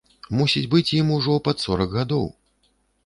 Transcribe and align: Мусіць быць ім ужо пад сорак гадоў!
Мусіць 0.37 0.63
быць 0.71 0.93
ім 0.99 1.11
ужо 1.17 1.37
пад 1.49 1.57
сорак 1.65 1.91
гадоў! 2.01 2.25